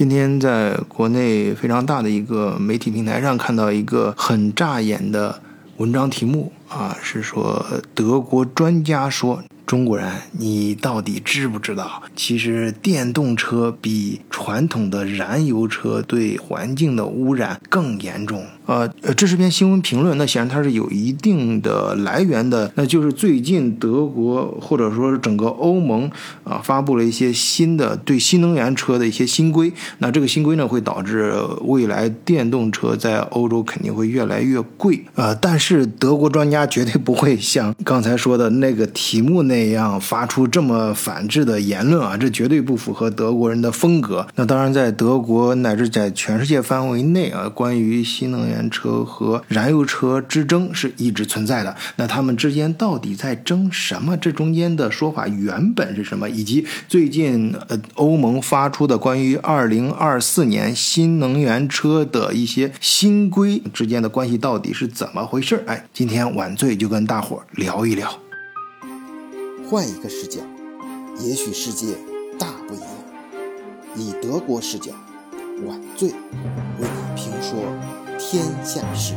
[0.00, 5.42] 今天在国内非常大的一个媒体平台上看到一个很扎眼的
[5.76, 7.62] 文章题目啊，是说
[7.94, 9.42] 德国专家说。
[9.70, 12.02] 中国人，你到底知不知道？
[12.16, 18.44] 其实电动车比传统的燃油车对环境的污染更严重。
[18.66, 22.72] 呃呃，这是篇新闻评论，那显然它是有一定的来源的。
[22.74, 26.10] 那就是最近德国或者说整个欧盟
[26.42, 29.72] 啊发布了一些新的对新能源车的一些新规。
[29.98, 31.32] 那这个新规呢，会导致
[31.62, 35.04] 未来电动车在欧洲肯定会越来越贵。
[35.14, 39.59] 呃，但是德国专家绝对不会像刚才说的那个题目那。
[39.60, 44.26] 那样发出这么反制的言论啊，这绝对不符合德国人的风格。
[44.34, 51.76] 那当然，在德国乃至在全世界范围内啊，关于新能源车和燃油车之争是一直存在的。
[51.96, 54.16] 那他们之间到底在争什么？
[54.16, 56.30] 这中间的说法原本是什么？
[56.30, 65.62] 以及最近呃欧盟发出的关于二零二四年新能源车的一些新规之间的关系到底是怎么回事？
[65.66, 68.29] 哎，今天晚醉就跟大伙聊一聊。
[69.70, 70.40] 换一个视角，
[71.20, 71.96] 也许世界
[72.40, 72.88] 大不一样。
[73.94, 74.90] 以德国视角，
[75.64, 76.16] 晚醉为
[76.80, 77.60] 你评说
[78.18, 79.14] 天下事。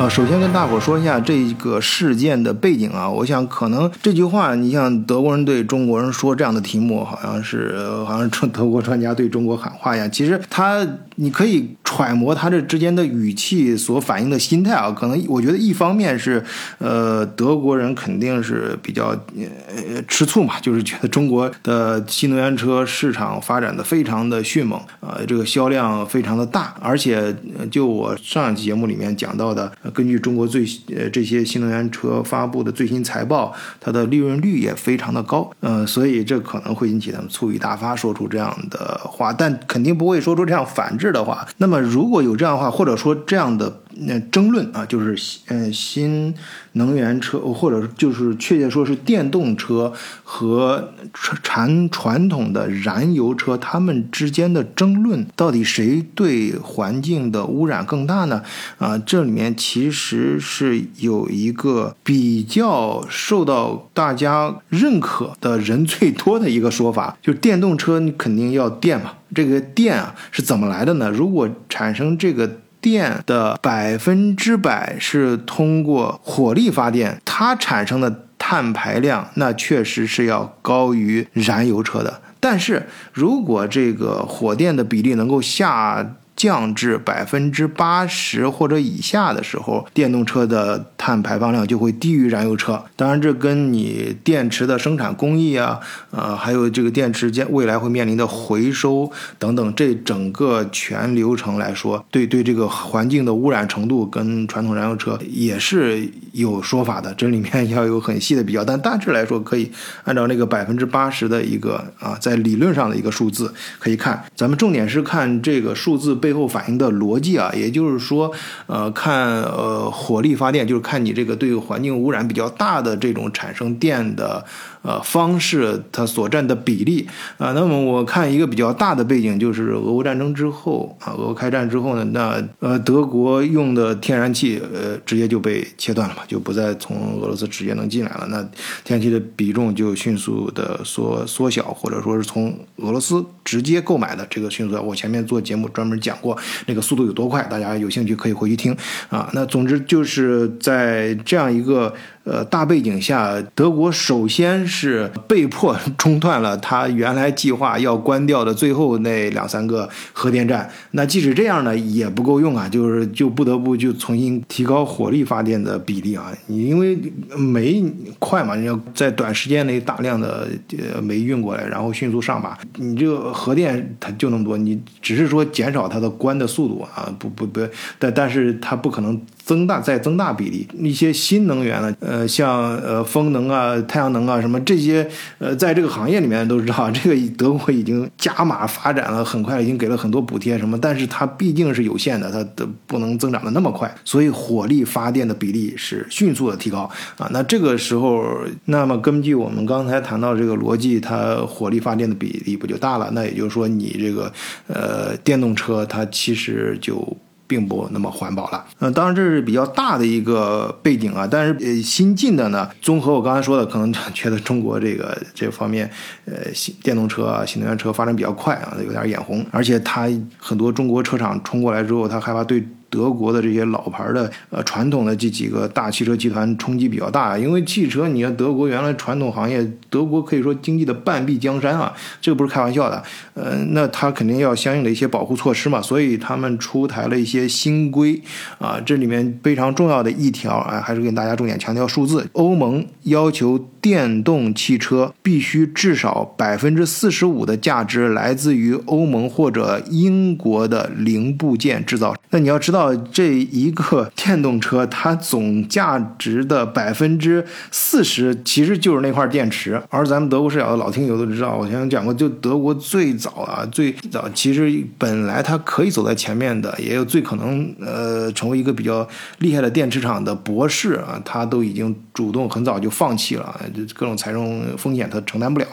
[0.00, 3.06] 啊，首先跟大伙说一下这个事件的背景啊。
[3.06, 10.10] 我想可能这句话，你像德国人对中国人说这样的题目，好像是好像是德国专家对中国喊话一样。
[10.10, 14.92] 其实他，你可以揣摩他这之间的语气所反映的心态啊。
[14.92, 16.40] 可能我觉得一方面是，
[16.78, 27.34] 呃，德国人肯定是比较呃吃醋嘛，就是觉得中国的新能源车市场发展的非常的迅猛啊，这个销量非常的大，而且
[27.72, 29.72] 就我上一期节目里面讲到的。
[29.92, 41.44] 根据中国最呃这些新能源车发布的最新财报，它的利润率也非常的高，呃，所以这可能会引起他们醋意大发，说出这样的话，但肯定不会说出这样反制的话。
[41.56, 43.80] 那么如果有这样的话，或者说这样的。
[44.02, 46.34] 那争论啊，就是呃新
[46.72, 49.92] 能源车，或者就是确切说是电动车
[50.24, 58.42] 和传传统的燃油车，它们之间的争论，到底谁对环境的污染更大呢？
[58.78, 71.10] 啊，这里面其实是有一个比较受到大家认可的人最多的一个说法，就电动车你肯定要电嘛，这个电啊是怎么来的呢？
[71.10, 72.50] 如果产生这个。
[72.80, 82.20] 电的百分之百是通过火力发电，它产生的碳排量那确实是要高于燃油车的。
[82.40, 92.82] 但是如果这个火电的比例能够下，降至百分之八十或者以下的时候，电动车的碳排放量就会低于燃油车。
[92.96, 95.78] 当然，这跟你电池的生产工艺啊，
[96.10, 107.12] 呃，还有这个电池间未来会面临的回收等等，这整个全流程来说，对对这个环境的污染程度跟传统燃油车也是有说法的。
[107.12, 109.70] 这里面要有很细的比较，但大致来说，可以
[110.04, 114.24] 按照那个百分之八十的一个啊，在理论上的一个数字可以看。
[114.34, 116.29] 咱们重点是看这个数字被。
[116.30, 118.30] 背后反映的逻辑啊，也就是说，
[118.66, 124.44] 呃，看呃火力发电，就是看你这个对环境污染比较大的这种产生电的。
[124.82, 138.40] 呃，方式它所占的比例啊，那么我看一个比较大的背景，就是俄乌战争之后啊，俄乌开战之后呢，那呃德国用的天然气呃直接就被切断了嘛，就不再从俄罗斯直接能进来了，那
[138.82, 148.76] 天然气的比重就迅速的缩缩小，或者说是从俄罗斯直接购买的这个迅速，我前面做节目专门讲过那个速度有多快，大家有兴趣可以回去听
[149.08, 149.28] 啊。
[149.32, 151.92] 那总之就是在这样一个。
[152.22, 160.70] 呃，大背景下，德国首先是被迫中断了他原来计划要关掉的最后那两三个核电站。
[160.90, 166.30] 那即使这样呢，也不够用啊，就是就不得不就重新提高火力发电的比例啊。
[166.46, 166.96] 你因为
[167.36, 167.82] 煤
[168.18, 170.46] 快嘛，你要在短时间内大量的
[170.94, 172.56] 呃煤运过来，然后迅速上马。
[172.76, 177.66] 你这个核电它就那么多，你只是说减少它的关的速度啊，不不不，
[177.98, 179.18] 但但是它不可能。
[179.50, 185.04] 增大再增大比例，一些新能源呢，呃，像呃风能啊、太阳能啊什么这些，
[185.38, 196.88] 呃，在这个行业里面都知道， 这个德国已经加码发展了，很快已经给了很多补贴什么，但是它毕竟是有限的，它的不能增长的那么快，所以火力发电的比例是迅速的提高
[197.18, 197.28] 啊。
[197.32, 198.24] 那这个时候，
[198.66, 203.10] 那么根据我们刚才谈到这个逻辑，它火力发电的比例不就大了？
[203.12, 204.32] 那也就是说，你这个
[204.68, 207.16] 呃电动车它其实就。
[207.50, 208.64] 并不那么环保了。
[208.78, 211.26] 嗯，当然这是比较大的一个背景啊。
[211.28, 215.90] 但是呃，新进的呢，综合我刚才说的，可能觉得中国这个这方面，
[216.26, 219.44] 呃，新电动车啊、新能源车发展比较快啊，有点眼红。
[219.50, 220.08] 而且它
[220.38, 222.64] 很多中国车厂冲过来之后，他害怕对。
[222.90, 233.00] 德国的这些老牌的呃传统的这几个大汽车集团冲击比较大，因为汽车，你看德国原来传统行业，德国可以说经济的半壁江山啊，这个不是开玩笑的。
[233.34, 238.20] 呃，那它肯定要相应的一些保护措施嘛，所以他们出台了一些新规
[238.58, 252.12] 啊，这里面非常重要的一条啊，还是跟大家重点强调数字，欧盟要求电动汽车必须至少百分之四十五的价值来自于欧盟或者英国的零部件制造。
[252.30, 252.79] 那你要知道。
[252.80, 259.80] 到这一个电动车，它总价值的百分之四十其实就是那块电池。
[259.90, 269.06] 而咱们德国视角的老听友都知道，我前面讲过，就德国最早啊，最早其实本来它可以走在前面的，也有最可能呃成为一个比较
[269.40, 273.60] 厉害的电池厂的博士啊，他都已经主动很早就放弃了，
[273.94, 275.66] 各种财政风险他承担不了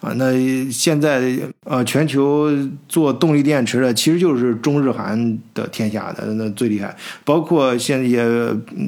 [0.00, 0.12] 啊。
[0.16, 0.32] 那
[0.70, 2.48] 现在呃，全球
[2.88, 6.52] 做动力电池的其实就是中日韩的天下的那。
[6.54, 6.94] 最厉害，
[7.24, 8.22] 包括现在也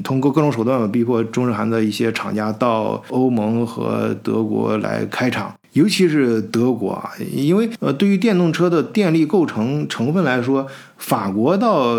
[0.03, 5.51] 通过各种手段，逼迫中日韩的一些厂家到欧盟和德国来开厂。
[5.73, 10.65] 尤其是德国啊，因为呃，对于电动车的电力构成成分来说，
[10.97, 11.95] 法国倒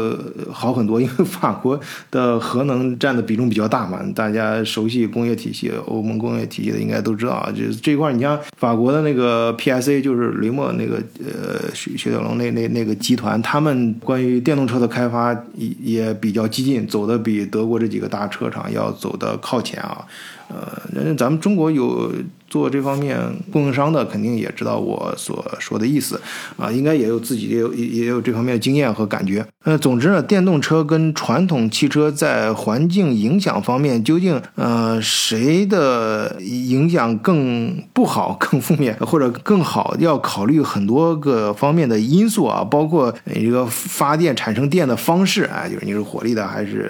[0.50, 1.78] 好很多，因为法国
[2.10, 4.00] 的核能占的比重比较大嘛。
[4.14, 7.52] 大家熟悉工业体系，欧盟工业体系的应该都知道啊。
[7.54, 20.04] 就这一块，你像法国的那个 PSA，就是雷诺那个呃雪雪铁龙那那那个集团，他们关于电动车的开发也也比较激进，走的比德国这几个大车厂要走的靠前啊。
[20.48, 22.12] 呃，人咱们中国有
[22.48, 23.18] 做这方面
[23.50, 26.20] 供应商的，肯定也知道我所说的意思
[26.56, 29.44] 啊，应该也有自己也有也也有这方面的经验和感觉。
[29.64, 46.88] 呃，总之呢，电动车跟传统汽车在环境影响方面，究竟呃谁的影响更不好、 更负面，或者更好，要考虑很多个方面的因素啊，包括一个发电产生电的方式啊，就是你是火力的还是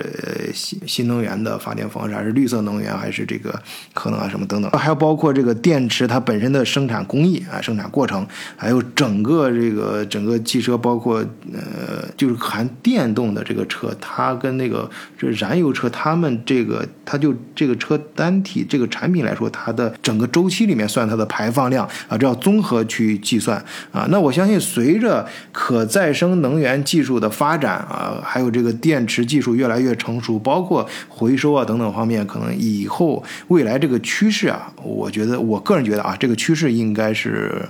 [0.53, 3.47] 新新能源的发电方式，还是绿色能源，还是这个。
[3.47, 3.63] 个
[3.95, 8.27] 可能啊，什么等等，还有包括这个电池它本身的生产工艺啊，生产过程，
[8.57, 24.07] 还有整个这个整个汽车，包括呃，呃就是含电动的这个车，它跟那个这燃油车，它们这个它就这个车单体这个产品来说，它的整个周期里面算它的排放量啊，这要综合去计算啊。
[24.11, 33.23] 那我相信，随着可再生能源技术的发展啊，还有这个电池技术越来越成熟，包括回收啊等等方面，可能以后。
[33.49, 37.63] 未来这个趋势啊，我觉得我个人觉得啊，这个趋势应该是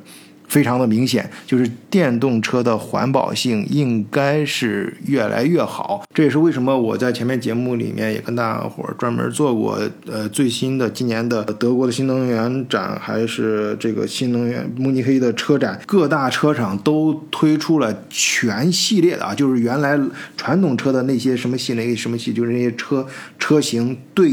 [0.49, 6.05] 非常的明显，就是电动车的环保性应该是越来越好。
[6.13, 19.99] 这也是为什么我在前面节目里面也跟大伙儿专门做过，呃，最新的今年的德国的新能源展，还是这个新能源慕尼黑的车展，各大车厂都推出了全系列的啊，就是原来
[20.37, 23.07] 传统车的那些什么系列什么系，就是那些车
[23.39, 24.31] 车型对。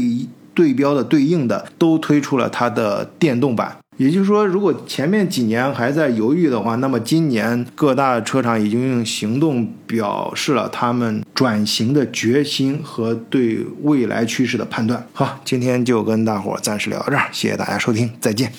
[0.54, 15.06] 对标的对应的都推出了它的电动版，也就是说，如果前面几年还在犹豫的话，那么今年各大车厂已经用行动表示了他们转型的决心和对未来趋势的判断。
[15.12, 18.54] 好，今天就跟大伙儿暂时聊到这儿，谢谢大家收听，再见。